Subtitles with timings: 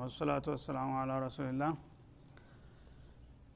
[0.00, 1.72] ወሰላቱ ወሰላሙ አላ ረሱልላህ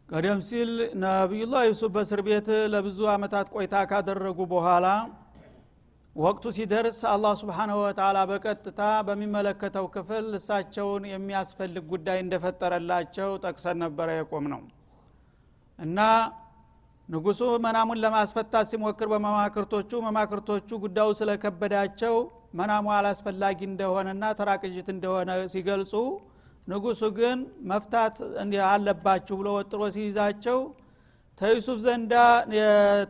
[0.08, 0.70] ቀደም ሲል
[1.04, 4.86] ነቢዩላህ ዩሱፍ በእስር ቤት ለብዙ አመታት ቆይታ ካደረጉ በኋላ
[6.16, 14.46] ወቅቱ ሲደርስ አላህ ስብሓንሁ ወተላ በቀጥታ በሚመለከተው ክፍል እሳቸውን የሚያስፈልግ ጉዳይ እንደፈጠረላቸው ጠቅሰን ነበረ የቆም
[14.52, 14.60] ነው
[15.78, 15.98] እና
[17.08, 22.14] ንጉሱ መናሙን ለማስፈታት ሲሞክር በመማክርቶቹ መማክርቶቹ ጉዳዩ ስለከበዳቸው
[22.60, 25.92] መናሙ አላስፈላጊ እንደሆነና ተራቅጅት እንደሆነ ሲገልጹ
[26.68, 27.38] ንጉሱ ግን
[27.70, 28.16] መፍታት
[28.68, 30.58] አለባችሁ ብሎ ወጥሮ ሲይዛቸው
[31.40, 32.14] ተዩሱፍ ዘንዳ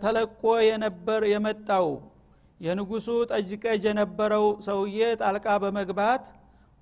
[0.03, 1.89] ተለቆ የነበር የመጣው
[2.61, 6.25] የንጉሱ ጠጅ ቀጅ የነበረው ሰውዬ ጣልቃ በመግባት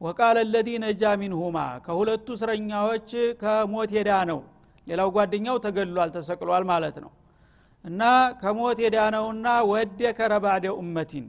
[0.01, 3.11] ወቃለ ለዚ ነጃ ሚንሁማ ከሁለቱ እስረኛዎች
[3.43, 4.41] ከሞት ሄዳ ነው
[4.87, 7.11] ሌላው ጓደኛው ተገሏል ተሰቅሏል ማለት ነው።
[7.85, 8.03] እና
[8.41, 11.27] ከሞት የዳነውና ወደከረ ባዕደ ኡመቲን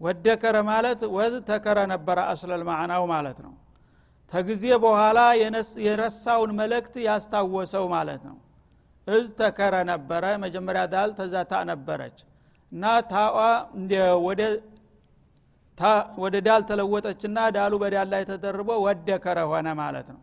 [0.00, 3.52] ወደከረ ማለት ወዝ ተከረ ነበረ አስለል ማዕናው ማለት ነው
[4.32, 5.18] ተጊዜ በኋላ
[5.86, 8.36] የረሳውን መልእክት ያስታወሰው ማለት ነው።
[9.06, 12.18] እዝ ተከረ ነበረ መጀመሪያ ዳል ተዛታ ነበረች።
[12.72, 13.38] እና ታዋ
[16.20, 20.20] ወደ ዳል ተለወጠችና ዳሉ በዳል ላይ ተደርቦ ወደከረ ሆነ ማለት ነው።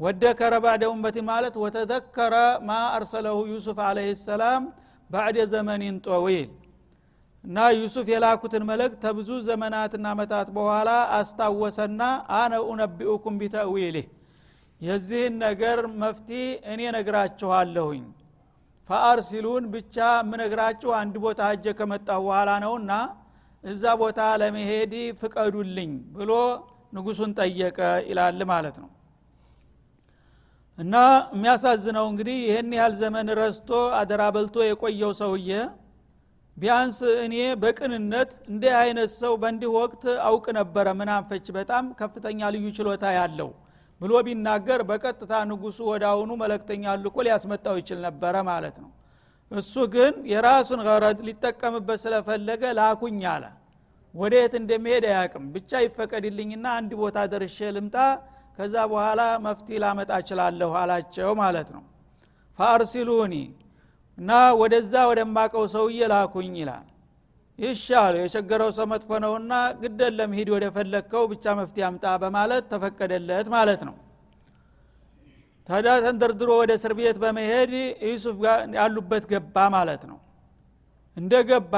[0.00, 0.84] ወደከረ ባዕደ
[1.30, 2.34] ማለት ወተዘከረ
[2.68, 4.62] ማ አርሰለሁ ዩሱፍ አለህ ሰላም
[5.10, 6.50] ባዕደ ዘመኒን ጦዊል
[7.44, 12.02] እና ዩሱፍ የላኩትን መልእክት ተብዙ ዘመናትና አመታት በኋላ አስታወሰና
[12.38, 14.06] አነ ኡነቢኡኩም ቢተዊልህ
[14.80, 16.30] የዚህን ነገር መፍቲ
[16.72, 18.04] እኔ ነግራችኋለሁኝ
[18.88, 22.92] ፈአርሲሉን ብቻ የምነግራችሁ አንድ ቦታ ሀጀ ከመጣሁ በኋላ ነውና
[23.64, 26.30] እዛ ቦታ ለመሄድ ፍቀዱልኝ ብሎ
[26.96, 27.78] ንጉሱን ጠየቀ
[28.08, 28.90] ይላል ማለት ነው።
[30.78, 30.94] እና
[31.34, 35.50] የሚያሳዝነው እንግዲህ ይህን ያህል ዘመን ረስቶ አደራ በልቶ የቆየው ሰውዬ
[36.56, 43.04] ቢያንስ እኔ በቅንነት እንዲህ አይነት ሰው በእንዲህ ወቅት አውቅ ነበረ ምናንፈች በጣም ከፍተኛ ልዩ ችሎታ
[43.16, 43.50] ያለው
[44.00, 48.90] ብሎ ቢናገር በቀጥታ ንጉሱ ወደ አሁኑ መለክተኛ ልኮ ሊያስመጣው ይችል ነበረ ማለት ነው።
[49.50, 53.44] እሱ ግን የራሱን ገረድ ሊጠቀምበት ስለፈለገ ላኩኝ አለ።
[54.14, 57.96] ወደ የት እንደሚሄድ አያቅም ብቻ ይፈቀድልኝና አንድ ቦታ ደርሼ ልምጣ
[58.58, 61.82] ከዛ በኋላ መፍቲ ላመጣ እችላለሁ አላቸው ማለት ነው።
[62.58, 63.34] ፋአርሲሉኒ
[64.18, 64.30] እና
[64.60, 66.86] ወደዛ ወደማቀው ሰውዬ ላኩኝ ይላል።
[67.58, 69.52] ይሻሉ የቸገረው ሰው መጥፎ ነውና
[69.82, 73.96] ግደለም ሂድ ወደ ፈለግከው ብቻ መፍትሄ አምጣ በማለት ተፈቀደለት ማለት ነው።
[75.68, 77.72] ታዲያ ተንደርድሮ ወደ እስር ቤት በመሄድ
[78.06, 78.38] ዩሱፍ
[78.78, 80.18] ያሉበት ገባ ማለት ነው።
[81.16, 81.74] እንደ ገባ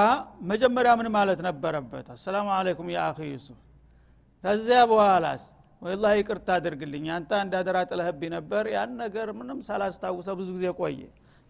[0.51, 2.07] መጀመሪያ ምን ማለት ነበረበት?
[2.15, 3.59] አሰላሙ አለይኩም የአኺ ዩሱፍ።
[4.45, 5.45] ከዚያ በኋላስ?
[5.83, 11.01] ወላ ይቅርታ አድርግልኝ አንተ እንዳደራ ጥለህብኝ ነበር። ያን ነገር ምንም ሳላስታውሰ ብዙ ጊዜ ቆየ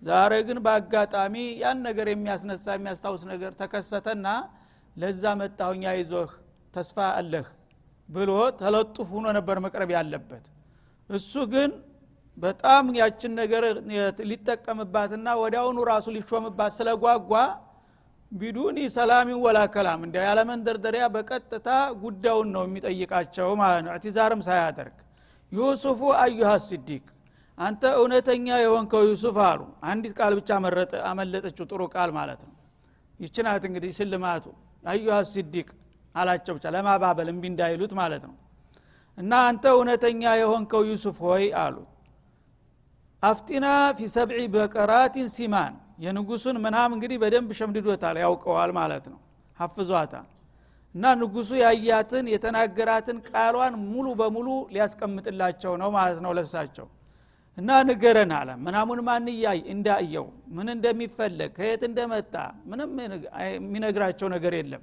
[0.02, 4.26] ዛሬ ግን በአጋጣሚ ያን ነገር የሚያስነሳ የሚያስታውስ ነገር ተከሰተና
[4.96, 6.30] ለዛ መጣሁኛ ይዞህ
[6.74, 7.46] ተስፋ አለህ
[8.08, 10.44] ብሎ ተለጡፍ ሆኖ ነበር መቅረብ ያለበት።
[11.10, 11.70] እሱ ግን
[12.38, 13.64] በጣም ያችን ነገር
[14.30, 17.32] ሊጠቀምባትና ወዲያውኑ ራሱ ሊሾምባት ስለጓጓ
[18.32, 21.68] ቢዱኒ ሰላሚን ወላ ከላም እንዲ ያለመንደርደሪያ በቀጥታ
[22.02, 24.96] ጉዳዩን ነው የሚጠይቃቸው ማለት ነው። እዕትዛርም ሳያደርግ
[25.52, 27.04] ዩሱፉ አዩሃ ስዲቅ
[27.58, 32.54] አንተ እውነተኛ የሆንከው ዩሱፍ አሉ። አንዲት ቃል ብቻ መረጠ አመለጠችው። ጥሩ ቃል ማለት ነው።
[33.20, 34.44] ይችናት እንግዲህ ሽልማቱ
[34.84, 35.68] አዩሃ ስዲቅ
[36.14, 38.34] አላቸው ብቻ ለማባበል እምቢ እንዳይሉት ማለት ነው።
[39.18, 41.76] እና አንተ እውነተኛ የሆንከው ዩሱፍ ሆይ አሉ።
[43.22, 43.66] አፍጢና
[43.96, 45.74] ፊ ሰብዒ በቀራቲን ሲማን
[46.04, 49.20] የንጉሱን ምናም እንግዲህ በደንብ ሸምድዶታል ያውቀዋል ማለት ነው።
[49.58, 50.26] ሀፍዟታል
[50.94, 56.86] እና ንጉሱ ያያትን የተናገራትን ቃሏን ሙሉ በሙሉ ሊያስቀምጥላቸው ነው ማለት ነው ለሳቸው
[57.58, 62.34] እና ንገረን አለ። ምናሙን ማን እያይ እንዳየው ምን እንደሚፈለግ ከየት እንደመጣ
[62.70, 62.90] ምንም
[63.48, 64.82] የሚነግራቸው ነገር የለም።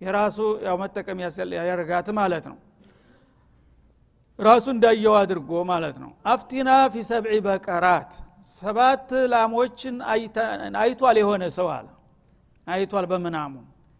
[0.00, 1.20] የራሱ ያው መጠቀም
[1.60, 2.58] ያደርጋት ማለት ነው።
[4.38, 8.12] ራሱ እንዳየው አድርጎ ማለት ነው። አፍቲና ፊ ሰብዒ በቀራት
[8.52, 9.96] ሰባት ላሞችን
[10.82, 11.88] አይቷል የሆነ ሰው አለ።
[12.66, 13.54] አይቷል በምናሙ።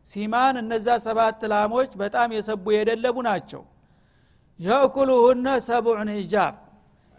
[0.06, 3.62] ሲማን እነዛ ሰባት ላሞች በጣም የሰቡ የደለቡ ናቸው።
[4.60, 6.56] የእኩሉሁነ ሰቡዕን ሂጃፍ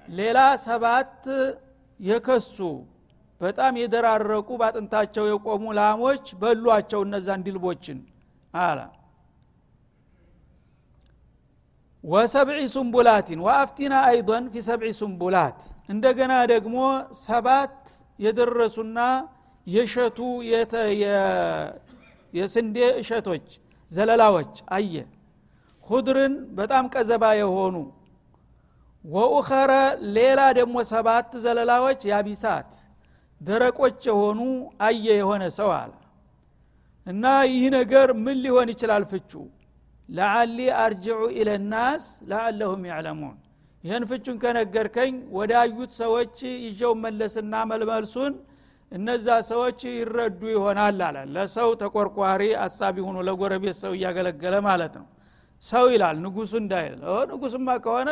[0.09, 1.23] ሌላ ሰባት
[1.99, 2.57] የከሱ
[3.41, 7.99] በጣም የደራረቁ ባጥንታቸው የቆሙ ላሞች በሏቸው እነዛን ድልቦችን
[8.53, 8.79] አለ
[12.03, 15.57] ወሰብዒ ሱንቡላቲን ወአፍቲና አይዶን ፊ ሰብዒ ሱንቡላት።
[15.89, 16.75] እንደገና ደግሞ
[17.23, 17.75] ሰባት
[18.19, 18.99] የደረሱና
[19.67, 20.19] የሸቱ
[22.33, 23.47] የስንዴ እሸቶች
[23.91, 24.93] ዘለላዎች። አየ።
[25.83, 27.75] ሁድርን በጣም ቀዘባ የሆኑ
[29.05, 29.71] ወኡኸረ
[30.15, 32.71] ሌላ ደግሞ ሰባት ዘለላዎች ያቢሳት
[33.41, 34.39] ደረቆች የሆኑ
[34.81, 35.91] አየ የሆነ ሰው አለ።
[37.07, 39.31] እና ይህ ነገር ምን ሊሆን ይችላል ፍቹ?
[40.09, 43.37] ለአሊ አርጅዑ ኢለናስ ለአለሁም ያዕለሙን።
[43.83, 46.35] ይህን ፍቹን ከነገርከኝ ወዳዩት ሰዎች
[46.65, 48.33] ይዤው መለስና መልመልሱን
[48.91, 55.07] እነዛ ሰዎች ይረዱ ይሆናል አለ። ለሰው ተቆርቋሪ አሳቢ ሆኖ ለጎረቤት ሰው እያገለገለ ማለት ነው።
[55.63, 56.95] ሰው ይላል ንጉሱ እንዳይል።
[57.31, 58.11] ንጉስማ ከሆነ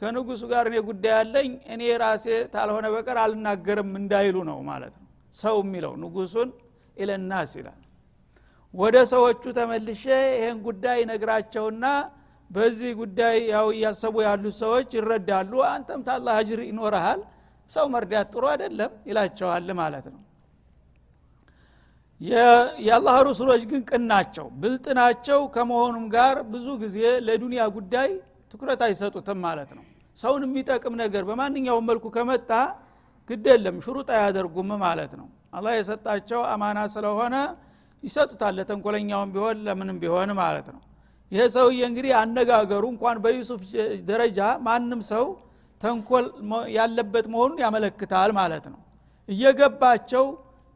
[0.00, 5.56] ከንጉሱ ጋር እኔ ጉዳይ ያለኝ እኔ ራሴ ታልሆነ በቀር አልናገርም እንዳይሉ ነው ማለት ነው። ሰው
[5.64, 6.48] የሚለው ንጉሱን
[6.96, 7.80] ኢለናስ ይላል።
[8.74, 11.84] ወደ ሰዎቹ ተመልሼ ይህን ጉዳይ ነግራቸውና
[12.50, 17.20] በዚህ ጉዳይ ያው እያሰቡ ያሉት ሰዎች ይረዳሉ። አንተም ታላ አጅር ይኖረሃል
[17.70, 20.20] ሰው መርዳት ጥሩ አይደለም ይላቸዋል ማለት ነው።
[22.80, 28.10] የአላህ ሩሱሎች ግን ቅን ናቸው ብልጥ ናቸው። ከመሆኑም ጋር ብዙ ጊዜ ለዱንያ ጉዳይ
[28.52, 29.84] ትኩረት አይሰጡትም ማለት ነው
[30.18, 32.50] ሰውን የሚጠቅም ነገር በማንኛውም መልኩ ከመጣ
[33.30, 35.26] ግድ የለም ሽሩጥ አያደርጉም ማለት ነው።
[35.56, 37.34] አላህ የሰጣቸው አማና ስለሆነ
[38.02, 40.80] ይሰጡታል ለተንኮለኛውም ቢሆን ለምንም ቢሆን ማለት ነው።
[41.32, 43.60] ይሄ ሰውዬ እንግዲህ አነጋገሩ እንኳን በዩሱፍ
[44.08, 45.26] ደረጃ ማንም ሰው
[45.82, 46.26] ተንኮል
[46.76, 48.80] ያለበት መሆኑን ያመለክታል ማለት ነው።
[49.28, 50.24] እየገባቸው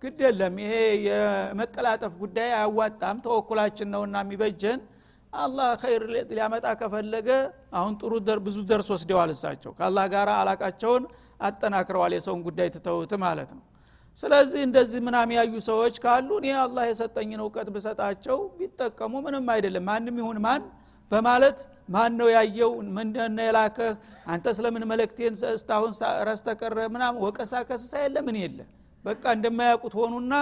[0.02, 0.72] ግድ የለም ይሄ
[1.06, 4.80] የመቀላጠፍ ጉዳይ አያዋጣም ተወኩላችን ነውና የሚበጀን
[5.38, 7.28] አላህ ኸይር ሊያመጣ ከፈለገ
[7.72, 8.12] አሁን ጥሩ
[8.46, 11.04] ብዙ ደርስ ወስደዋል እሳቸው። ከአላህ ጋር አላቃቸውን
[11.40, 13.62] አጠናክረዋል የሰውን ጉዳይ ትተውት ማለት ነው።
[14.18, 20.18] ስለዚህ እንደዚህ ምናም ያዩ ሰዎች ካሉ እኔ አላህ የሰጠኝን እውቀት ብሰጣቸው ቢጠቀሙ ምንም አይደለም። ማንም
[20.20, 20.62] ይሁን ማን
[21.10, 21.58] በማለት
[21.88, 22.70] ማን ነው ያየው?
[22.96, 23.90] ምንድነ የላከህ?
[24.26, 25.92] አንተ ስለምን መለክቴን እስታሁን
[26.28, 28.58] ረስተቀረ ምናም ወቀሳ ከስሳ የለ ምን የለ?
[29.04, 30.34] በቃ እንደማያውቁት ሆኑና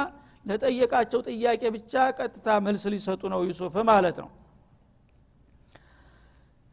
[0.47, 4.31] ለጠየቃቸው ጥያቄ ብቻ ቀጥታ መልስ ሊሰጡ ነው ዩሱፍ ማለት ነው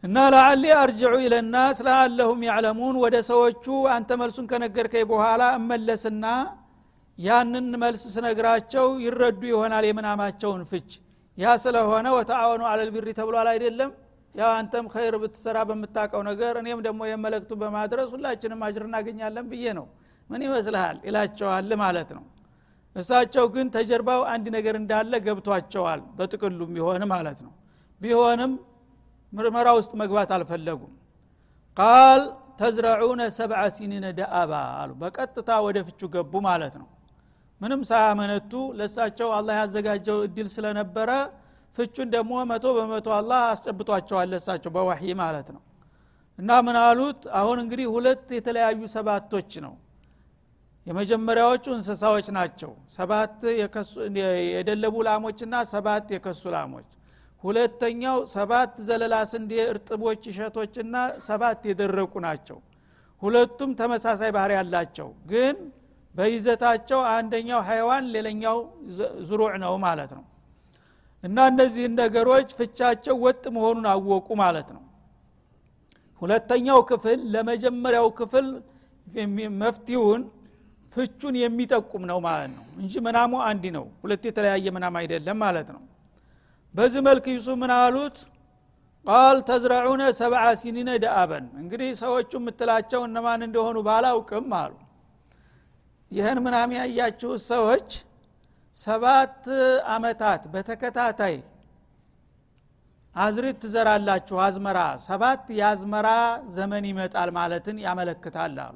[0.04, 3.66] እና ለአሊ አርጅዑ ኢለናስ ለአለሁም ያዕለሙን ወደ ሰዎቹ
[3.96, 6.26] አንተ መልሱን ከነገርከኝ በኋላ እመለስና
[7.18, 10.90] ያንን መልስ ስነግራቸው ይረዱ ይሆናል የምናማቸውን ፍች።
[11.38, 13.92] ያ ስለሆነ ወተአወኑ አለልቢሪ ተብሏል አይደለም?
[14.36, 19.86] ያው አንተም ኸይር ብትሰራ በምታቀው ነገር እኔም ደግሞ የመለክቱ በማድረስ ሁላችንም አጅር እናገኛለን ብዬ ነው።
[20.30, 20.98] ምን ይመስልሃል?
[21.08, 22.24] ይላቸዋል ማለት ነው።
[22.96, 27.52] እሳቸው ግን ተጀርባው አንድ ነገር እንዳለ ገብቷቸዋል። በጥቅሉም ቢሆን ማለት ነው።
[28.02, 28.52] ቢሆንም
[29.34, 30.94] ምርመራ ውስጥ መግባት አልፈለጉም።
[31.78, 32.22] ቃል
[32.60, 36.88] ተዝረዑነ ሰብዐ ሲኒነ ደአባ አሉ። በቀጥታ ወደ ፍቹ ገቡ ማለት ነው።
[37.62, 41.10] ምንም ሳያመነቱ ለሳቸው አላህ ያዘጋጀው እድል ስለነበረ
[41.78, 45.62] ፍቹን ደግሞ መቶ በመቶ አላህ አስጨብጧቸዋል ለሳቸው በዋሂ ማለት ነው።
[46.40, 47.22] እና ምን አሉት?
[47.40, 49.74] አሁን እንግዲህ ሁለት የተለያዩ ሰባቶች ነው።
[50.88, 53.36] የመጀመሪያዎቹ እንስሳዎች ናቸው። ሰባት
[54.54, 56.90] የደለቡ ላሞችና ሰባት የከሱ ላሞች
[57.44, 60.96] ሁለተኛው ሰባት ዘለላ ስንዴ እርጥቦች እሸቶችና
[61.28, 62.58] ሰባት የደረቁ ናቸው።
[63.22, 65.56] ሁለቱም ተመሳሳይ ባህር ያላቸው ግን
[66.16, 68.58] በይዘታቸው አንደኛው ሀይዋን ሌላኛው
[69.28, 70.26] ዝሩዕ ነው ማለት ነው።
[71.24, 74.84] እና እነዚህን ነገሮች ፍቻቸው ወጥ መሆኑን አወቁ ማለት ነው።
[76.22, 78.48] ሁለተኛው ክፍል ለመጀመሪያው ክፍል
[79.62, 80.22] መፍትውን
[80.94, 85.82] ፍቹን የሚጠቁም ነው ማለት ነው። እንጂ ምናሙ አንድ ነው። ሁለት የተለያየ ምናም አይደለም ማለት ነው
[86.76, 88.18] በዚህ መልክ ዩሱፍ ምን አሉት?
[89.06, 94.74] ቃል ተዝረዑነ ሰብዓ ሲኒነ ደአበን። እንግዲህ ሰዎቹ የምትላቸው እነማን እንደሆኑ ባላውቅም አሉ።
[96.12, 97.88] ይህን ምናም ያያችሁት ሰዎች?
[98.78, 99.40] ሰባት
[99.94, 101.36] አመታት በተከታታይ
[103.16, 106.08] አዝሪት ትዘራላችሁ አዝመራ። ሰባት የአዝመራ
[106.58, 108.76] ዘመን ይመጣል ማለትን ያመለክታል አሉ።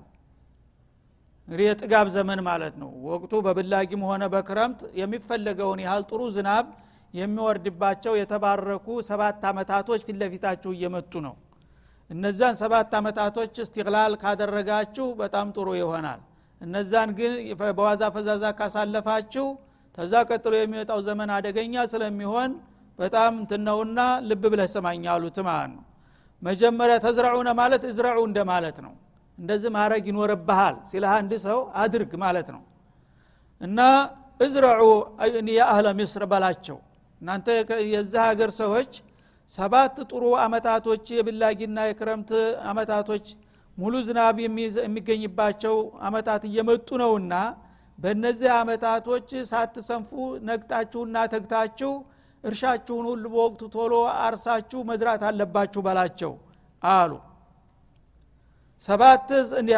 [1.48, 6.66] እንግዲህ የጥጋብ ዘመን ማለት ነው። ወቅቱ በብላጊም ሆነ በክረምት የሚፈለገውን ያህል ጥሩ ዝናብ
[7.14, 11.36] የሚወርድባቸው የተባረኩ ሰባት አመታቶች ፊት ለፊታችሁ እየመጡ ነው።
[12.10, 16.22] እነዛን ሰባት አመታቶች እስትቅላል ካደረጋችሁ በጣም ጥሩ ይሆናል።
[16.62, 17.32] እነዛን ግን
[17.78, 19.46] በዋዛ ፈዛዛ ካሳለፋችሁ
[19.98, 22.52] ተዛ ቀጥሎ የሚወጣው ዘመን አደገኛ ስለሚሆን
[23.00, 25.84] በጣም እንትነውና ልብ ብለህ ሰማኝ አሉት ማለት ነው።
[26.42, 28.94] መጀመሪያ ተዝረዑነ ማለት እዝረዑ እንደ ማለት ነው።
[29.38, 32.62] እንደዚህ ማድረግ ይኖርብሃል ሲልህ አንድ ሰው አድርግ ማለት ነው።
[33.62, 33.80] እና
[34.40, 34.82] እዝረዑ
[35.58, 36.78] የአህለ ሚስር በላቸው
[37.24, 37.48] እናንተ
[37.94, 38.94] የዚህ ሀገር ሰዎች
[39.52, 42.32] ሰባት ጥሩ አመታቶች የብላጊና የክረምት
[42.72, 43.26] አመታቶች
[43.78, 45.76] ሙሉ ዝናብ የሚገኝባቸው
[46.08, 47.36] አመታት እየመጡ ነውና
[48.00, 50.12] በእነዚህ አመታቶች ሳትሰንፉ
[50.50, 51.92] ነግጣችሁና ተግታችሁ
[52.44, 56.34] እርሻችሁን ሁሉ በወቅቱ ቶሎ አርሳችሁ መዝራት አለባችሁ በላቸው
[56.84, 57.12] አሉ።
[58.84, 59.30] ሰባት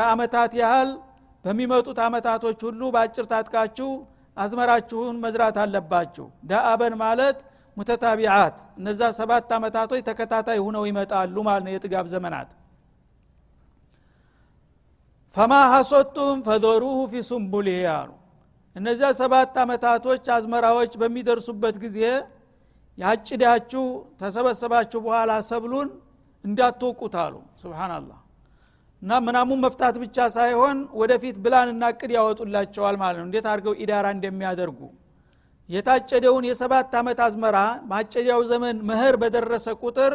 [0.08, 0.92] አመታት ያህል
[1.46, 3.90] በሚመጡት አመታቶች ሁሉ በአጭር ታጥቃችሁ
[4.38, 7.38] አዝመራችሁን መዝራት አለባችሁ። ዳአበን ማለት
[7.78, 12.50] ሙተታቢዓት እነዛ ሰባት አመታቶች ተከታታይ ሁነው ይመጣሉ ማለት ነው የጥጋብ ዘመናት።
[15.36, 18.12] ፈማ ሀሶቱም ፈዘሩሁ ፊ ሱንቡሊህ አሉ
[18.76, 22.00] እነዚያ ሰባት አመታቶች አዝመራዎች በሚደርሱበት ጊዜ
[22.98, 23.84] ያጭዳችሁ
[24.22, 25.90] ተሰበሰባችሁ በኋላ ሰብሉን
[26.44, 28.20] እንዳትወቁት አሉ። ስብናላህ
[29.06, 34.80] እና ምናሙን መፍታት ብቻ ሳይሆን ወደፊት ብላንና እቅድ ያወጡላቸዋል ማለት ነው። እንዴት አድርገው ኢዳራ እንደሚያደርጉ።
[35.70, 37.58] የታጨደውን የሰባት ዓመት አዝመራ
[37.92, 40.14] ማጨዲያው ዘመን መህር በደረሰ ቁጥር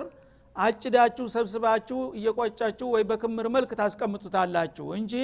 [0.57, 5.15] አጭዳችሁ ሰብስባችሁ እየቆጫችሁ ወይ በክምር መልክ ታስቀምጡታላችሁ እንጂ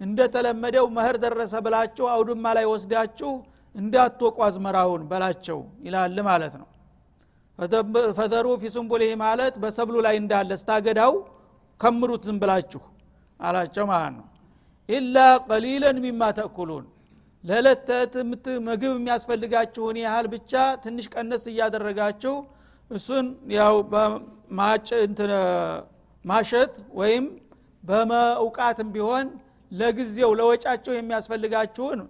[0.00, 3.30] እንደተለመደው መህር ደረሰ ብላችሁ አውድማ ላይ ወስዳችሁ
[3.74, 6.68] እንዳትወቁ አዝመራውን በላቸው ይላል ማለት ነው።
[8.18, 11.14] ፈዘሩ ፊ ሱንቡልህ ማለት በሰብሉ ላይ እንዳለ ስታገዳው
[11.80, 12.82] ከምሩት ዝም ብላችሁ
[13.40, 14.26] አላቸው ማለት ነው።
[14.88, 15.16] ኢላ
[15.48, 16.84] ቀሊለን ሚማ ተእኩሉን።
[17.44, 17.88] ለዕለት
[18.66, 20.52] ምግብ የሚያስፈልጋችሁን ያህል ብቻ
[20.84, 22.34] ትንሽ ቀነስ እያደረጋችሁ
[22.90, 23.26] እሱን
[23.56, 23.74] ያው
[26.24, 27.24] ማሸት ወይም
[27.84, 29.26] በመውቃትም ቢሆን
[29.72, 32.00] ለጊዜው ለወጫቸው የሚያስፈልጋችሁን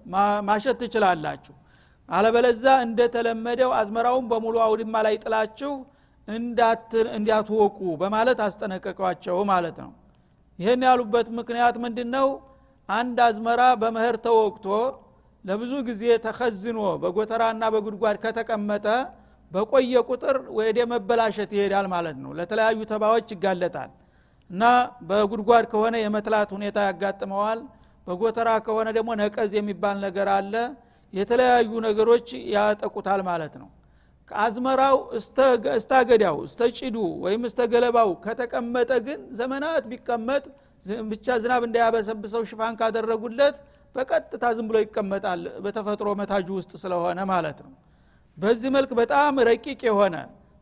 [0.48, 1.54] ማሸት ትችላላችሁ።
[2.08, 5.72] አለበለዛ እንደተለመደው አዝመራውን በሙሉ አውድማ ላይ ጥላችሁ
[7.14, 9.90] እንዲያትወቁ በማለት አስጠነቀቋቸው ማለት ነው
[10.58, 12.28] ይህን ያሉበት ምክንያት ምንድን ነው
[12.88, 14.66] አንድ አዝመራ በመህር ተወቅቶ
[15.44, 18.86] ለብዙ ጊዜ ተከዝኖ በጎተራና በጉድጓድ ከተቀመጠ
[19.52, 23.90] በቆየ ቁጥር ወደ መበላሸት ይሄዳል ማለት ነው። ለተለያዩ ተባዎች ይጋለጣል።
[24.50, 24.64] እና
[25.08, 27.60] በጉድጓድ ከሆነ የመትላት ሁኔታ ያጋጥመዋል።
[28.06, 30.54] በጎተራ ከሆነ ደግሞ ነቀዝ የሚባል ነገር አለ።
[31.12, 33.68] የተለያዩ ነገሮች ያጠቁታል ማለት ነው
[34.30, 34.96] አዝመራው
[35.76, 40.44] እስታገዳው እስተ ጭዱ ወይም እስተ ገለባው ከተቀመጠ ግን ዘመናት ቢቀመጥ
[41.10, 43.56] ብቻ ዝናብ እንዳያበሰብሰው ሽፋን ካደረጉለት
[43.94, 47.72] በቀጥታ ዝም ብሎ ይቀመጣል በተፈጥሮ መታጁ ውስጥ ስለሆነ ማለት ነው።
[48.38, 50.16] በዚህ መልክ በጣም ረቂቅ የሆነ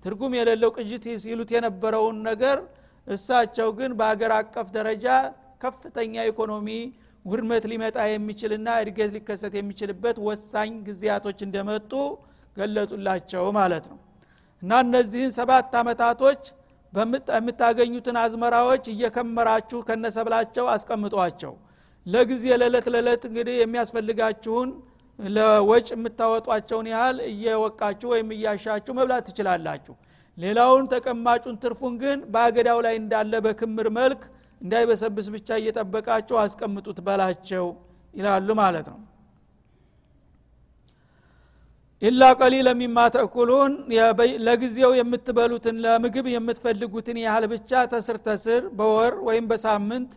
[0.04, 2.58] ትርጉም የሌለው ቅጅት ሲሉት የነበረውን ነገር
[3.06, 5.06] እሳቸው ግን በአገር አቀፍ ደረጃ
[5.64, 6.68] ከፍተኛ ኢኮኖሚ
[7.24, 11.92] ውድመት ሊመጣ የሚችልና እድገት ሊከሰት የሚችልበት ወሳኝ ጊዜያቶች እንደመጡ
[12.56, 13.98] ገለጹላቸው ማለት ነው።
[14.62, 16.42] እና እነዚህን ሰባት አመታቶች
[17.32, 21.52] የምታገኙትን አዝመራዎች እየከመራችሁ ከነሰብላቸው አስቀምጧቸው።
[22.06, 24.70] ለጊዜ ለለት ለለት እንግዲህ የሚያስፈልጋችሁን
[25.18, 29.94] ለወጭ የምታወጧቸውን ያህል እየወቃችሁ ወይም እያሻችሁ መብላት ትችላላችሁ።
[30.38, 34.22] ሌላውን ተቀማጩን ትርፉን ግን በአገዳው ላይ እንዳለ በክምር መልክ
[34.60, 37.66] እንዳይበሰብስ ብቻ እየጠበቃቸው አስቀምጡት በላቸው
[38.14, 39.00] ይላሉ ማለት ነው
[42.04, 42.98] ኢላ ቀሊለ ሚማ
[44.46, 50.10] ለጊዜው የምትበሉትን ለምግብ የምትፈልጉትን ያህል ብቻ ተስር ተስር በወር ወይም በሳምንት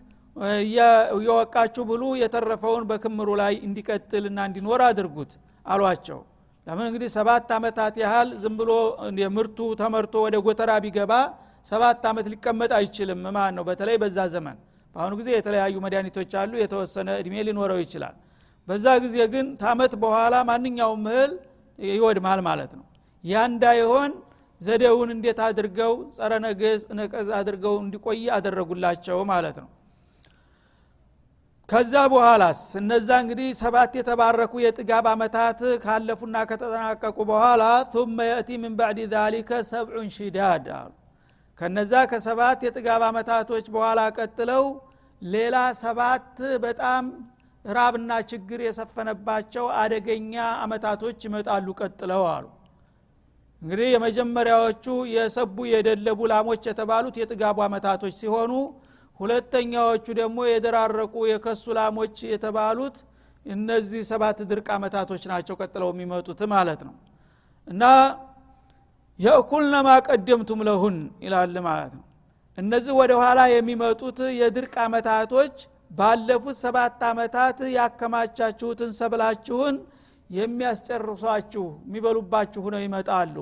[1.18, 5.32] እየወቃችሁ ብሉ የተረፈውን በክምሩ ላይ እንዲቀጥልና እንዲኖር አድርጉት
[5.66, 6.20] አሏቸው።
[6.68, 8.72] ለምን እንግዲህ ሰባት ዓመታት ያህል ዝም ብሎ
[9.38, 11.14] ምርቱ ተመርቶ ወደ ጎተራ ቢገባ
[11.66, 14.58] ሰባት ዓመት ሊቀመጥ አይችልም። ማን ነው በተለይ በዛ ዘመን።
[14.96, 18.16] በአሁኑ ጊዜ የተለያዩ መድኃኒቶች አሉ የተወሰነ እድሜ ሊኖረው ይችላል።
[18.68, 21.34] በዛ ጊዜ ግን ታመት በኋላ ማንኛውም እህል
[21.80, 22.86] ይወድማል ማለት ነው።
[23.24, 24.12] ያ እንዳይሆን
[24.62, 29.70] ዘዴውን እንዴት አድርገው ጸረ ነገስ ነቀዝ አድርገው እንዲቆይ አደረጉላቸው ማለት ነው።
[31.70, 39.00] ከዛ በኋላስ እነዛ እንግዲህ ሰባት የተባረኩ የጥጋብ አመታት ካለፉና ከተጠናቀቁ በኋላ ቱመ የእቲ ምን ባዕድ
[39.14, 40.92] ዛሊከ ሰብዑን ሽዳድ አሉ።
[41.62, 44.66] ከነዛ ከሰባት የጥጋብ አመታቶች በኋላ ቀጥለው
[45.22, 46.32] ሌላ ሰባት
[46.64, 47.04] በጣም
[47.68, 50.34] ራብና ችግር የሰፈነባቸው አደገኛ
[50.64, 52.46] አመታቶች ይመጣሉ ቀጥለው አሉ።
[53.62, 58.52] እንግዲህ የመጀመሪያዎቹ የሰቡ የደለቡ ላሞች የተባሉት የጥጋቡ አመታቶች ሲሆኑ
[59.20, 62.98] ሁለተኛዎቹ ደግሞ የደራረቁ የከሱ ላሞች የተባሉት
[63.46, 66.96] እነዚህ ሰባት ድርቅ አመታቶች ናቸው ቀጥለው የሚመጡት ማለት ነው።
[67.68, 67.84] እና
[69.20, 70.96] የእኩልነ ማቀደምቱም ለሁን
[71.26, 72.04] ይላል ማለት ነው።
[72.58, 75.56] እነዚህ ወደ ኋላ የሚመጡት የድርቅ አመታቶች
[75.92, 79.76] ባለፉት ሰባት አመታት ያከማቻችሁትን ሰብላችሁን
[80.30, 83.36] የሚያስጨርሷችሁ የሚበሉባችሁ ነው ይመጣሉ።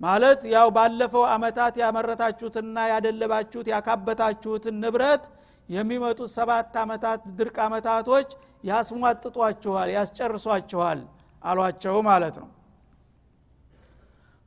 [0.00, 5.24] ማለት ያው ባለፈው አመታት ያመረታችሁትና ያደለባችሁት ያካበታችሁትን ንብረት
[5.68, 8.28] የሚመጡት ሰባት አመታት ድርቅ አመታቶች
[8.64, 11.00] ያስሟጥጧችኋል ያስጨርሷችኋል
[11.42, 12.48] አሏቸው ማለት ነው።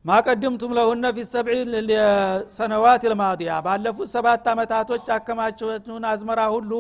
[0.06, 1.58] ማቀድምቱም ለሁነ ፊ ሰብዒ
[2.56, 6.72] ሰነዋት ልማዲያ ባለፉት ሰባት አመታቶች አከማችሁትን አዝመራ ሁሉ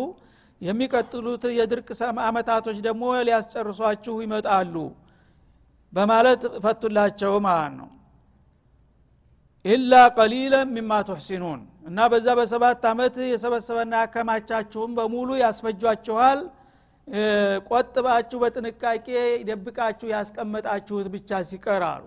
[0.61, 1.89] የሚቀጥሉት የድርቅ
[2.25, 4.75] አመታቶች ደግሞ ሊያስጨርሷችሁ ይመጣሉ
[5.93, 7.89] በማለት ፈቱላቸው ማለት ነው።
[9.65, 16.39] ኢላ ቀሊለ ሚማ ትሕሲኑን እና በዛ በሰባት ዓመት የሰበሰበና ያከማቻችሁም በሙሉ ያስፈጇችኋል።
[17.69, 19.07] ቆጥባችሁ በጥንቃቄ
[19.47, 22.03] ደብቃችሁ ያስቀመጣችሁት ብቻ ሲቀር አሉ።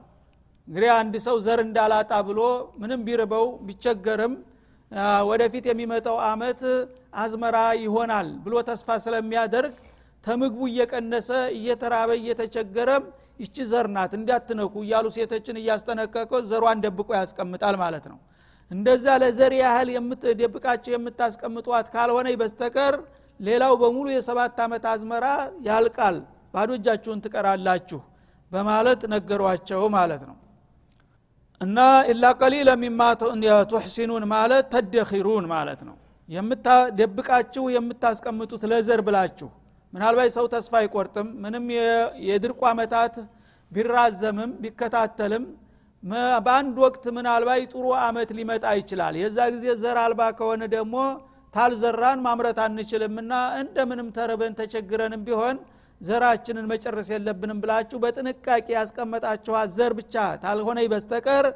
[0.68, 2.40] እንግዲህ አንድ ሰው ዘር እንዳላጣ ብሎ
[2.80, 4.34] ምንም ቢርበው ቢቸገርም
[5.30, 6.60] ወደፊት የሚመጣው አመት
[7.14, 9.74] አዝመራ ይሆናል ብሎ ተስፋ ስለሚያደርግ
[10.24, 13.04] ተምግቡ እየቀነሰ እየተራበ እየተቸገረም
[13.40, 18.18] ይቺ ዘር ናት እንዲያትነኩ እያሉ ሴቶችን እያስጠነቀቀ ዘሯን ደብቆ ያስቀምጣል ማለት ነው።
[18.70, 19.88] እንደዛ ለዘር ያህል
[20.40, 22.94] ደብቃቸው የምታስቀምጧት ካልሆነ በስተቀር
[23.40, 25.26] ሌላው በሙሉ የሰባት ዓመት አዝመራ
[25.68, 26.16] ያልቃል
[26.54, 28.00] ባዶ እጃችሁን ትቀራላችሁ
[28.52, 30.36] በማለት ነገሯቸው ማለት ነው።
[31.60, 31.78] እና
[32.12, 33.00] ኢላ ቀሊለ ሚማ
[33.70, 35.96] ቱሕሲኑን ማለት ተደኪሩን ማለት ነው
[36.98, 39.48] ደብቃችሁ የምታስቀምጡት ለዘር ብላችሁ
[39.92, 41.66] ምናልባት ሰው ተስፋ አይቆርጥም። ምንም
[42.28, 43.14] የድርቁ አመታት
[43.72, 45.44] ቢራዘምም ቢከታተልም
[46.46, 50.96] በአንድ ወቅት ምናልባት ጥሩ አመት ሊመጣ ይችላል። የዛ ጊዜ ዘር አልባ ከሆነ ደግሞ
[51.54, 55.56] ታልዘራን ማምረት አንችልምና እንደምንም ተርበን ተቸግረንም ቢሆን
[56.00, 61.46] ዘራችንን መጨረስ የለብንም ብላችሁ በጥንቃቄ ያስቀመጣችኋት ዘር ብቻ ታልሆነ በስተቀር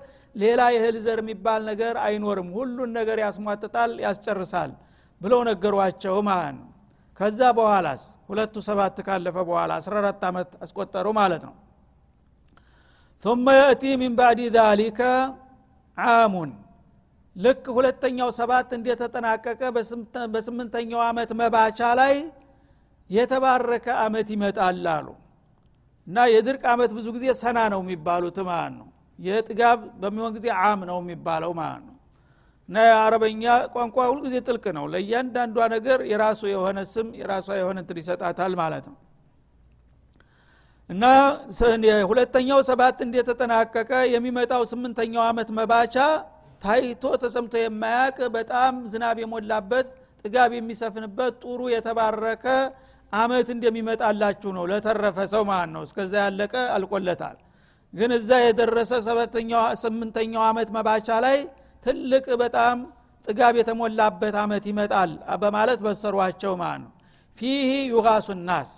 [0.42, 4.72] ሌላ የእህል ዘር የሚባል ነገር አይኖርም ሁሉን ነገር ያስሟጥጣል ያስጨርሳል
[5.22, 6.70] ብለው ነገሯቸው ማለት ነው
[7.20, 11.56] ከዛ በኋላስ ሁለቱ ሰባት ካለፈ በኋላ 14 ዓመት አስቆጠሩ ማለት ነው
[13.26, 15.00] ثم يأتي من بعد ذلك
[15.98, 16.36] عام
[17.36, 19.62] ልክ ሁለተኛው ሰባት እንደተጠናቀቀ
[20.34, 22.14] በስምንተኛው ዓመት መባቻ ላይ
[23.10, 25.08] የተባረከ አመት ይመጣል አሉ
[26.08, 28.88] እና የድርቅ አመት ብዙ ጊዜ ሰና ነው የሚባሉት ማለት ነው
[29.19, 31.95] የጥጋብ በሚሆን ጊዜ አም ነው የሚባለው ማለት ነው።
[32.69, 33.45] እና የአረበኛ
[33.75, 38.99] ቋንቋ ሁልጊዜ ጥልቅ ነው። ለእያንዳንዷ ነገር የራሱ የሆነ ስም የራሷ የሆነ እንትን ይሰጣታል ማለት ነው።
[40.91, 41.05] እና
[42.11, 45.97] ሁለተኛው ሰባት እንደተጠናቀቀ የሚመጣው ስምንተኛው አመት መባቻ
[46.63, 49.89] ታይቶ ተሰምቶ የማያቅ በጣም ዝናብ የሞላበት
[50.25, 52.47] ጥጋብ የሚሰፍንበት ጥሩ የተባረከ
[53.13, 57.37] አመት እንደሚመጣላችሁ ነው ለተረፈ ሰው ማለት ነው። እስከዛ ያለቀ አልቆለታል
[57.95, 58.91] ግን እዛ የደረሰ
[59.83, 61.39] ስምንተኛው አመት መባቻ ላይ
[61.87, 62.77] ትልቅ በጣም
[63.27, 65.11] ጥጋብ የተሞላበት አመት ይመጣል
[65.43, 66.91] በማለት በሰሯቸው ማለት ነው?
[67.39, 68.71] ፊህ ዩጋሱ ናስ።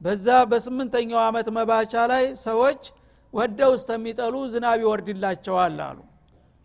[0.00, 2.82] በዛ በስምንተኛው አመት መባቻ ላይ ሰዎች
[3.34, 5.98] ወደው እስተሚጠሉ ዝናብ ይወርድላቸዋል አሉ።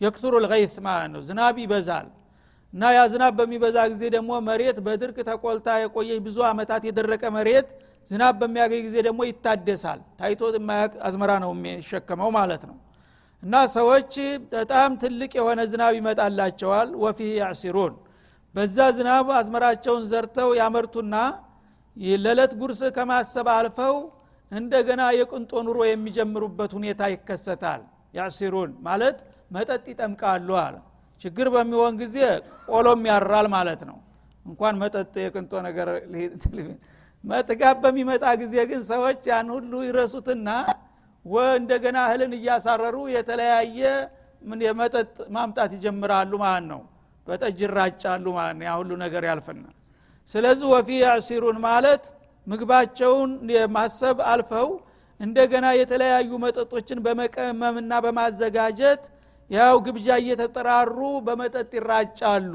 [0.02, 1.22] የክቱሩ ልገይት ማለት ነው?
[1.28, 2.08] ዝናብ ይበዛል
[2.74, 7.68] እና ያ ዝናብ በሚበዛ ጊዜ ደግሞ መሬት በድርቅ ተቆልታ የቆየች ብዙ አመታት የደረቀ መሬት
[8.12, 12.78] ዝናብ በሚያገኝ ጊዜ ደግሞ ይታደሳል። ታይቶ የማያቅ አዝመራ ነው የሚሸከመው ማለት ነው።
[13.44, 14.14] እና ሰዎች
[14.54, 17.94] በጣም ትልቅ የሆነ ዝናብ ይመጣላቸዋል። ወፊ ያዕሲሩን
[18.56, 21.16] በዛ ዝናብ አዝመራቸውን ዘርተው ያመርቱና
[22.18, 23.96] ለዕለት ጉርስ ከማሰብ አልፈው
[24.52, 27.82] እንደገና የቅንጦ ኑሮ የሚጀምሩበት ሁኔታ ይከሰታል።
[28.14, 29.20] ያዕሲሩን ማለት
[29.52, 30.76] መጠጥ ይጠምቃሉ አለ
[31.24, 32.18] ችግር በሚሆን ጊዜ
[32.70, 33.98] ቆሎም ያራል ማለት ነው።
[34.46, 35.88] እንኳን መጠጥ የቅንጦ ነገር
[37.24, 40.50] መጥጋብ በሚመጣ ጊዜ ግን ሰዎች ያን ሁሉ ይረሱትና
[41.58, 43.80] እንደገና እህልን እያሳረሩ የተለያየ
[44.66, 45.06] የመጠጥ
[45.36, 46.82] ማምጣት ይጀምራሉ ማለት ነው።
[47.28, 49.66] በጠጅ ይራጫሉ ማለት ነው። ያ ሁሉ ነገር ያልፍና
[50.30, 52.04] ስለዚህ ወፊ ያሲሩን ማለት
[52.48, 53.32] ምግባቸውን
[53.76, 54.70] ማሰብ አልፈው
[55.20, 59.04] እንደገና የተለያዩ መጠጦችን በመቀመምና በማዘጋጀት
[59.52, 62.54] ያው ግብዣ እየተጠራሩ በመጠጥ ይራጫሉ።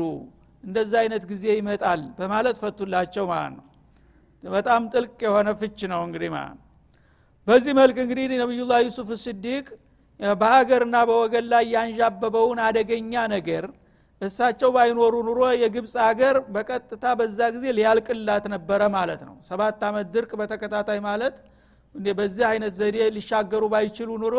[0.64, 3.64] እንደዛ አይነት ጊዜ ይመጣል በማለት ፈቱላቸው ማለት ነው።
[4.42, 6.58] በጣም ጥልቅ የሆነ ፍች ነው እንግዲህ ማለት
[7.46, 9.66] በዚህ መልክ እንግዲህ ነቢዩላህ ዩሱፍ ስዲቅ
[10.20, 13.64] በሀገርና በወገን ላይ ያንዣበበውን አደገኛ ነገር
[14.22, 20.32] እሳቸው ባይኖሩ ኑሮ የግብፅ ሀገር በቀጥታ በዛ ጊዜ ሊያልቅላት ነበረ ማለት ነው። ሰባት ዓመት ድርቅ
[20.40, 21.36] በተከታታይ ማለት
[22.14, 24.36] በዚህ አይነት ዘዴ ሊሻገሩ ባይችሉ ኑሮ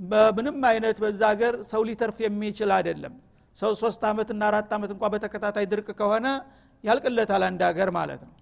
[0.00, 3.14] በምንም አይነት በዛ ሀገር ሰው ሊተርፍ የሚችል አይደለም።
[3.56, 6.26] ሰው ሶስት ዓመትና አራት ዓመት እንኳ በተከታታይ ድርቅ ከሆነ
[6.84, 8.32] ያልቅለታል አንድ ሀገር ማለት ነው።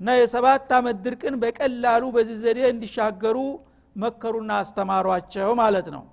[0.00, 3.38] እና የሰባት ዓመት ድርቅን በቀላሉ በዚህ ዘዴ እንዲሻገሩ
[3.96, 6.04] መከሩና አስተማሯቸው ማለት ነው።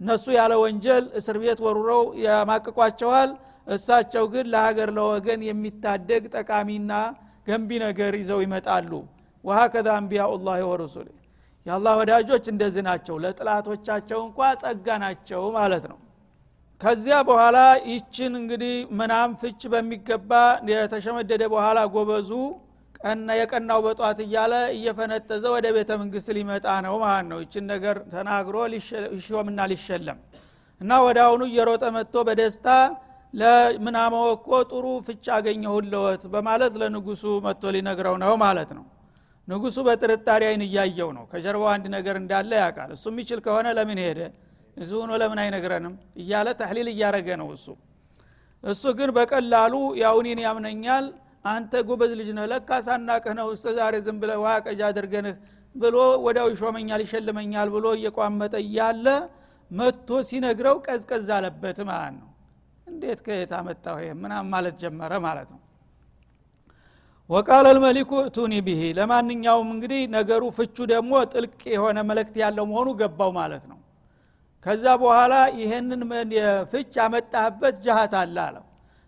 [0.00, 3.30] እነሱ ያለ ወንጀል እስር ቤት ወሩረው ያማቅቋቸዋል።
[3.66, 6.92] እሳቸው ግን ለሀገር ለወገን የሚታደግ ጠቃሚና
[7.46, 8.90] ገንቢ ነገር ይዘው ይመጣሉ።
[9.44, 11.08] ወሀከዛ አንቢያኡ ላህ ወረሱል
[11.66, 15.98] የአላህ ወዳጆች እንደዚህ ናቸው። ለጥላቶቻቸው እንኳ ጸጋ ናቸው ማለት ነው።
[16.80, 17.58] ከዚያ በኋላ
[17.90, 20.32] ይችን እንግዲህ ምናም ፍች በሚገባ
[20.72, 22.30] የተሸመደደ በኋላ ጎበዙ።
[23.00, 28.56] ቀና የቀናው በጧት እያለ እየፈነጠዘ ወደ ቤተ መንግስት ሊመጣ ነው ማለት ነው። ይችን ነገር ተናግሮ
[28.72, 30.18] ሊሾምና ሊሸለም
[30.80, 32.68] እና ወደ አሁኑ እየሮጠ መጥቶ በደስታ
[33.34, 38.84] ለምናመው እኮ ጥሩ ፍች አገኘሁለወት በማለት ለንጉሱ መጥቶ ሊነግረው ነው ማለት ነው
[39.48, 44.20] ንጉሱ በጥርጣሬ አይን እያየው ነው። ከጀርባው አንድ ነገር እንዳለ ያውቃል። እሱ የሚችል ከሆነ ለምን ሄደ?
[44.76, 45.94] እዚ ሆኖ ለምን አይነግረንም?
[46.20, 47.66] እያለ ተህሊል እያረገ ነው እሱ።
[48.64, 51.06] እሱ ግን በቀላሉ ያውኔን ያምነኛል
[51.44, 55.34] አንተ ጎበዝ ልጅ ነህ ለካ ሳናቅህ ነው እስተ ዛሬ ዝም ብለ ውሃ ቀጃ አድርገንህ
[55.74, 59.06] ብሎ ወዳው ይሾመኛል ይሸልመኛል ብሎ እየቋመጠ እያለ
[59.70, 62.30] መጥቶ ሲነግረው ቀዝቀዝ አለበት ማለት ነው።
[62.86, 65.60] እንዴት ከየት አመጣው ምናም ማለት ጀመረ ማለት ነው
[67.30, 73.30] ወቃለ ልመሊኩ እቱኒ ብሂ ለማንኛውም እንግዲህ ነገሩ ፍቹ ደግሞ ጥልቅ የሆነ መልእክት ያለው መሆኑ ገባው
[73.38, 73.78] ማለት ነው።
[74.66, 76.02] ከዛ በኋላ ይሄንን
[76.70, 78.64] ፍች ያመጣህበት ጃሃት አለ አለው።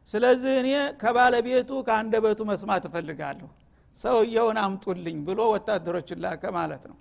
[0.08, 3.48] ስለዚህ እኔ ከባለቤቱ ከአንደበቱ መስማት እፈልጋለሁ።
[3.96, 6.96] ሰውየውን አምጡልኝ ብሎ ወታደሮችን ላከ ማለት ነው።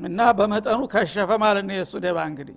[0.00, 2.56] እና በመጠኑ ከሸፈ ማለት ነው የእሱ ደባ እንግዲህ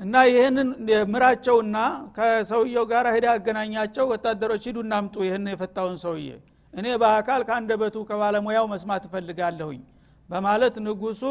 [0.00, 0.68] እና ይህንን
[1.12, 1.76] ምራቸውና
[2.16, 6.28] ከሰውየው ጋር ሄዳ ያገናኛቸው ወታደሮች ሂዱ እናምጡ ይህን የፈታውን ሰውዬ
[6.74, 9.80] እኔ በአካል ከአንደበቱ ከባለሙያው መስማት እፈልጋለሁኝ
[10.28, 11.22] በማለት ንጉሱ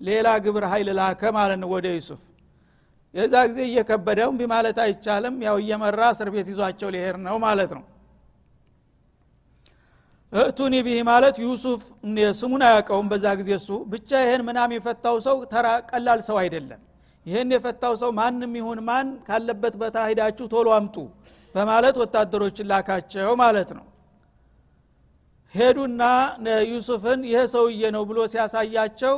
[0.00, 2.22] ሌላ ግብር ኃይል ላከ ማለት ነው ወደ ዩሱፍ።
[3.14, 7.84] የዛ ጊዜ እየከበደው እምቢ ማለት አይቻልም ያው እየመራ እስር ቤት ይዟቸው ሊሄድ ነው ማለት ነው።
[10.32, 11.82] እቱኒ ቢህ ማለት ዩሱፍ
[12.38, 16.80] ስሙን አያውቀውም በዛ ጊዜ እሱ ብቻ ይህን ምናም የፈታው ሰው ተራ ቀላል ሰው አይደለም
[17.26, 20.96] ይህን የፈታው ሰው ማንም ይሁን ማን ካለበት በታ ሂዳችሁ ቶሎ አምጡ
[21.54, 23.84] በማለት ወታደሮችን ላካቸው ማለት ነው።
[25.54, 26.02] ሄዱና
[26.70, 29.16] ዩሱፍን ይሄ ሰውዬ ነው ብሎ ሲያሳያቸው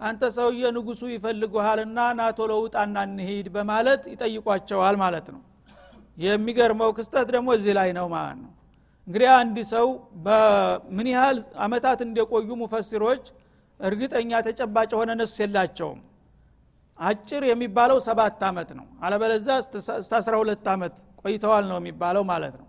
[0.00, 5.42] አንተ ሰውዬ ንጉሱ ይፈልጉሃልና ና ቶሎ ውጣና እንሂድ በማለት ይጠይቋቸዋል ማለት ነው።
[6.18, 8.50] የሚገርመው ክስተት ደግሞ እዚህ ላይ ነው ማለት ነው።
[9.08, 9.86] እንግዲህ አንድ ሰው
[10.26, 13.24] በምን ያህል አመታት እንደቆዩ ሙፈሲሮች
[13.80, 16.00] እርግጠኛ ተጨባጭ የሆነ ነሱ የላቸውም
[16.98, 19.46] አጭር የሚባለው ሰባት አመት ነው። አለበለዛ
[19.98, 22.68] እስተ አስራ ሁለት አመት ቆይተዋል ነው የሚባለው ማለት ነው።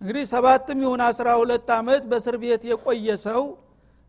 [0.00, 3.42] እንግዲህ ሰባትም ይሁን አስራ ሁለት አመት በእስር ቤት የቆየ ሰው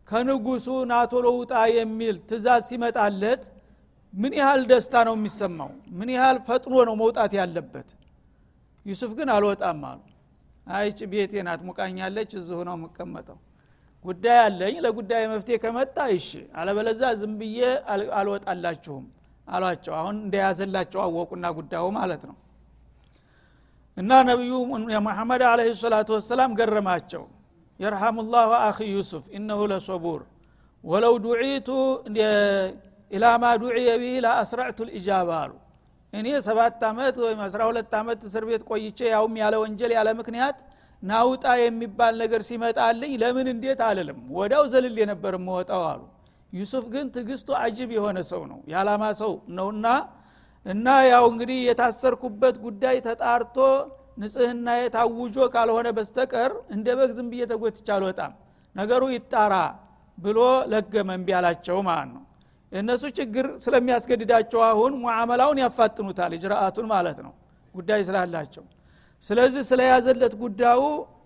[0.08, 3.42] ከንጉሱ ናቶሎ ውጣ የሚል ትእዛዝ ሲመጣለት
[4.14, 5.70] ምን ያህል ደስታ ነው የሚሰማው?
[5.98, 7.88] ምን ያህል ፈጥኖ ነው መውጣት ያለበት?
[8.86, 10.00] ዩሱፍ ግን አልወጣም አሉ።
[10.66, 13.38] አይች ቤቴ ናት ሙቃኛለች እዚሁ ነው የምቀመጠው።
[14.04, 17.60] ጉዳይ አለኝ ለጉዳይ መፍትሄ ከመጣ ይሽ አለበለዛ ዝም ብዬ
[18.18, 19.04] አልወጣላችሁም
[19.48, 22.36] አሏቸው። አሁን እንደያዘላቸው አወቁና ጉዳዩ ማለት ነው።
[23.96, 24.52] እና ነቢዩ
[25.06, 27.22] ሙሐመድ አለህ ሰላቱ ወሰላም ገረማቸው።
[27.80, 30.20] የርሐሙ ላሁ አኺ ዩሱፍ ኢነሁ ለሶቡር
[30.84, 31.68] ወለው ዱዒቱ
[33.10, 35.52] ኢላማ ዱዕየ ቢህ ለአስረዕቱ ልኢጃባ አሉ።
[36.12, 40.58] እኔ ሰባት ዓመት ወይም አስራ ሁለት ዓመት እስር ቤት ቆይቼ ያውም ያለ ወንጀል ያለ ምክንያት
[41.02, 44.20] ናውጣ የሚባል ነገር ሲመጣልኝ ለምን እንዴት አልልም?
[44.36, 46.00] ወዳው ዘልል የነበር መወጣው አሉ
[46.52, 49.86] ዩሱፍ ግን ትግስቱ አጅብ የሆነ ሰው ነው የዓላማ ሰው ነውና
[50.66, 53.56] እና ያው እንግዲህ የታሰርኩበት ጉዳይ ተጣርቶ
[54.22, 58.32] ንጽህና የታውጆ ካልሆነ በስተቀር እንደ በግ ዝም ብዬ ተጎትቻ አልወጣም
[58.76, 59.54] ነገሩ ይጣራ
[60.18, 60.38] ብሎ
[60.72, 62.24] ለገመ እምቢ አላቸው ማለት ነው።
[62.72, 67.32] የእነሱ ችግር ስለሚያስገድዳቸው አሁን ሙዓመላውን ያፋጥኑታል እጅራአቱን ማለት ነው
[67.74, 68.64] ጉዳይ ስላላቸው።
[69.22, 70.80] ስለዚህ ስለያዘለት ጉዳዩ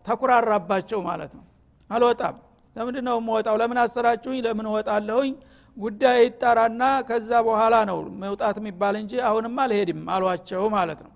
[0.07, 1.45] ተኩራራባቸው ማለት ነው።
[1.91, 2.37] አልወጣም
[2.77, 3.57] ለምንድ ነው የምወጣው?
[3.61, 4.39] ለምን አሰራችሁኝ?
[4.47, 5.33] ለምን እወጣለሁኝ?
[5.77, 11.13] ጉዳይ ይጣራና ከዛ በኋላ ነው መውጣት የሚባል እንጂ አሁንም አልሄድም አሏቸው ማለት ነው።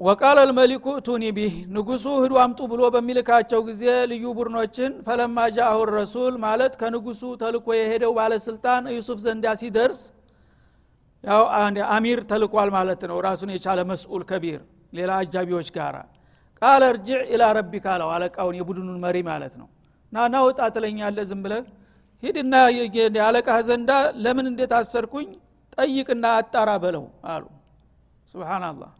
[0.00, 6.34] ወቃለ ልመሊኩ እቱኒ ቢህ ንጉሱ ህዱ አምጡ ብሎ በሚልካቸው ጊዜ ልዩ ቡድኖችን ፈለማ ጃአሁ ረሱል
[6.44, 10.00] ማለት ከንጉሱ ተልኮ የሄደው ባለስልጣን ዩሱፍ ዘንዳ ሲደርስ
[11.24, 11.42] ያው
[11.94, 14.60] አሚር ተልኳል ማለት ነው ራሱን የቻለ መስኡል ከቢር
[14.92, 15.96] ሌላ አጃቢዎች ጋራ።
[16.62, 19.68] ቃለ እርጅዕ ኢላ ረቢካ አለው አለቃውን የቡድኑን መሪ ማለት ነው
[20.12, 21.54] ና ናውጣ ትለኛለ ዝም ብለ
[22.22, 22.54] ሂድና
[23.26, 23.90] አለቃህ ዘንዳ
[24.24, 25.28] ለምን እንዴት አሰርኩኝ?
[25.74, 27.44] ጠይቅና አጣራ በለው አሉ።
[28.28, 28.90] ስብናላህ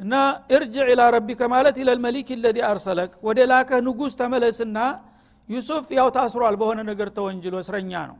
[0.00, 0.14] እና
[0.56, 4.78] እርጅዕ ኢላ ረቢከ ማለት ኢለልመሊክ ለዚ አርሰለክ ወደ ላከ ንጉስ ተመለስና
[5.48, 8.16] ዩሱፍ ያው ታስሯል በሆነ ነገር ተወንጅሎ እስረኛ ነው።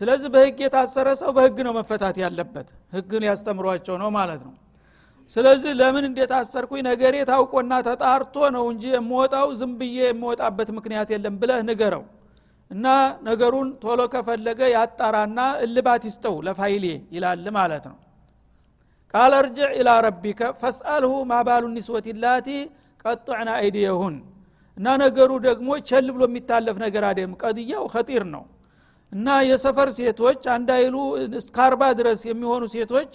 [0.00, 4.54] ስለዚህ በህግ የታሰረ ሰው በህግ ነው መፈታት ያለበት። ህግን ያስተምሯቸው ነው ማለት ነው
[5.36, 6.80] ስለዚህ ለምን እንዴት አሰርኩኝ?
[6.88, 12.04] ነገሬ ታውቆና ተጣርቶ ነው እንጂ የምወጣው ዝም ብዬ የምወጣበት ምክንያት የለም ብለህ ንገረው።
[12.70, 12.86] እና
[13.28, 17.96] ነገሩን ቶሎ ከፈለገ ያጣራና እልባት ይስጠው ለፋይሌ ይላል ማለት ነው።
[19.14, 22.48] ቃል እርጅዕ ኢላ ረቢከ ፈስአልሁ ማባሉ ኒስወት ላቲ
[23.04, 24.16] ቀጡዕና አይዲየሁን።
[24.76, 28.44] እና ነገሩ ደግሞ ቸል ብሎ የሚታለፍ ነገር አደም ቀድያው ከጢር ነው።
[29.12, 30.96] እና የሰፈር ሴቶች አንድ አይሉ
[31.40, 33.10] እስከ አርባ ድረስ የሚሆኑ ሴቶች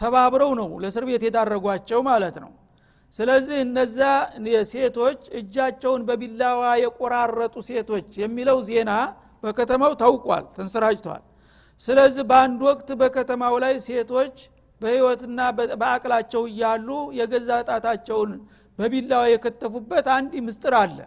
[0.00, 2.50] ተባብረው ነው ለእስር ቤት የዳረጓቸው ማለት ነው።
[3.14, 3.98] ስለዚህ እነዛ
[4.70, 8.92] ሴቶች እጃቸውን በቢላዋ የቆራረጡ ሴቶች የሚለው ዜና
[9.44, 11.22] በከተማው ታውቋል ተንሰራጅቷል
[11.82, 14.36] ስለዚህ በአንድ ወቅት በከተማው ላይ ሴቶች
[14.80, 15.40] በህይወትና
[15.80, 18.32] በአቅላቸው እያሉ የገዛ ጣታቸውን
[18.78, 20.98] በቢላዋ የከተፉበት አንድ ምስጥር አለ።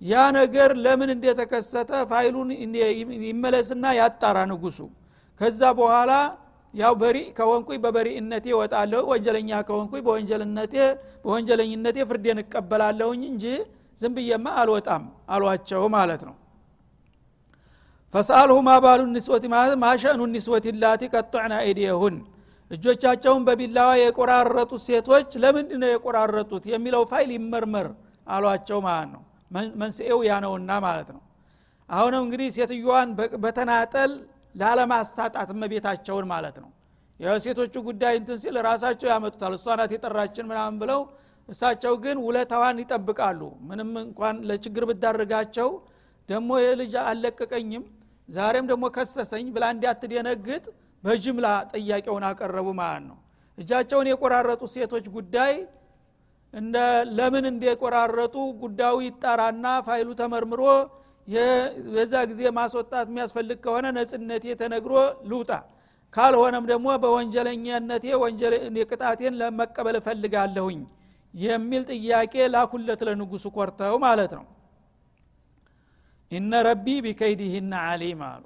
[0.00, 2.48] ያ ነገር ለምን እንደተከሰተ ፋይሉን
[3.28, 4.78] ይመለስና ያጣራ ንጉሱ
[5.40, 6.12] ከዛ በኋላ
[6.76, 10.74] ያው በሪ ከሆንኩኝ በበሪእነቴ ወጣለሁ ወንጀለኛ ከሆንኩኝ በወንጀልነቴ
[11.22, 13.44] በወንጀለኝነቴ ፍርዴን እቀበላለሁኝ እንጂ
[14.00, 16.34] ዝም ብዬማ አልወጣም አሏቸው ማለት ነው።
[18.14, 22.16] فاسأله ما بال النسوة ማለት ما شأن النسوة اللاتي قطعن أيديهن
[22.70, 27.88] እጆቻቸውን በቢላዋ የቆራረጡት ሴቶች ለምንድ ነው የቆራረጡት የሚለው ፋይል ይመርመር
[28.26, 29.22] አሏቸው ማለት ነው።
[29.80, 31.22] መንስኤው ያ ነውና ማለት ነው።
[31.88, 33.08] አሁንም እንግዲህ ሴትዮዋን
[33.44, 34.12] በተናጠል
[34.56, 36.70] ላለማሳጣት እመቤታቸውን ማለት ነው።
[37.20, 41.00] የሴቶቹ ጉዳይ እንትን ሲል ራሳቸው ያመጡታል። እሷ ናት የጠራችን ምናምን ብለው
[41.48, 45.68] እሳቸው ግን ውለታዋን ይጠብቃሉ። ምንም እንኳን ለችግር ብዳርጋቸው
[46.28, 47.84] ደግሞ የልጅ አልለቀቀኝም
[48.28, 50.64] ዛሬም ደግሞ ከሰሰኝ ብላ እንዲያትደነግጥ
[51.04, 53.18] በጅምላ ጥያቄውን አቀረቡ ማለት ነው።
[53.58, 55.52] እጃቸውን የቆራረጡ ሴቶች ጉዳይ
[57.18, 60.62] ለምን እንደቆራረጡ ጉዳዩ ይጣራና ፋይሉ ተመርምሮ
[61.28, 64.92] የዛ ጊዜ ማስወጣት የሚያስፈልግ ከሆነ ነጽነቴ ተነግሮ
[65.30, 65.50] ልውጣ።
[66.14, 68.04] ካልሆነም ደግሞ በወንጀለኛነቴ
[68.90, 70.80] ቅጣቴን ለመቀበል እፈልጋለሁኝ
[71.34, 74.44] የሚል ጥያቄ ላኩለት ለንጉሱ ኮርተው ማለት ነው።
[76.32, 78.44] ኢነ ረቢ ቢከይድህና አሊም አሉ።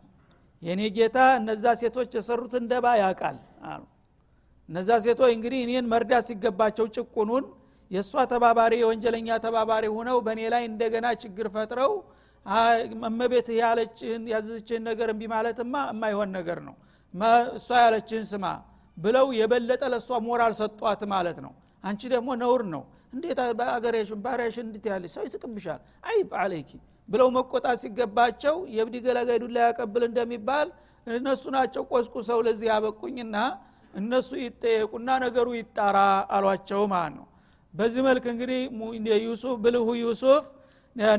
[0.62, 3.36] የእኔ ጌታ እነዛ ሴቶች የሰሩት እንደባ ያውቃል
[3.70, 3.82] አሉ።
[4.68, 7.44] እነዛ ሴቶች እንግዲህ እኔን መርዳት ሲገባቸው ጭቁኑን
[7.90, 11.92] የእሷ ተባባሪ የወንጀለኛ ተባባሪ ሁነው በእኔ ላይ እንደገና ችግር ፈጥረው
[13.06, 16.74] እመቤት ያለችህን ያዘዘችህን ነገር እምቢ ማለትማ የማይሆን ነገር ነው።
[17.56, 18.44] እሷ ያለችህን ስማ
[18.96, 21.52] ብለው የበለጠ ለእሷ ሞራል ሰጧት ማለት ነው።
[21.84, 26.70] አንቺ ደግሞ ነውር ነው። እንዴት በአገሬሽ ባሪያሽ እንድት ያለች ሰው ይስቅብሻል። አይብ አለይኪ
[27.08, 30.68] ብለው መቆጣት ሲገባቸው የብዲ ገለገዱ ላይ ያቀብል እንደሚባል
[31.06, 33.36] እነሱ ናቸው ቆስቁ ሰው ለዚህ ያበቁኝና
[33.94, 35.98] እነሱ ይጠየቁና ነገሩ ይጣራ
[36.36, 37.26] አሏቸው ማለት ነው።
[37.74, 38.60] በዚህ መልክ እንግዲህ
[39.24, 40.44] ዩሱፍ ብልሁ ዩሱፍ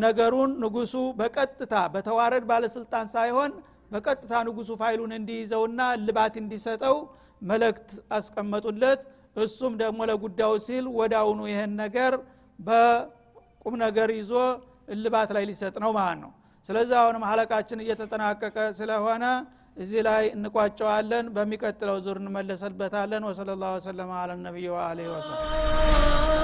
[0.02, 3.52] ነገሩን ንጉሱ በቀጥታ በተዋረድ ባለስልጣን ሳይሆን
[3.92, 6.98] በቀጥታ ንጉሱ ፋይሉን እንዲይዘውና ልባት እንዲሰጠው
[7.42, 9.00] መልእክት አስቀመጡለት።
[9.38, 12.14] እሱም ደግሞ ለጉዳዩ ሲል ወዳውኑ ይህን ነገር
[12.60, 14.32] በቁም ነገር ይዞ
[14.94, 16.32] እልባት ላይ ሊሰጥ ነው ማለት ነው።
[16.70, 19.24] ስለዚህ አሁንም ሀለቃችን እየተጠናቀቀ ስለሆነ
[19.78, 24.70] እዚህ ላይ እንቋጨዋለን። በሚቀጥለው ዙር እንመለሰበታለን። ወሰለ ላሁ ወሰለማ አለ ነቢይ
[25.10, 26.41] ወሰለም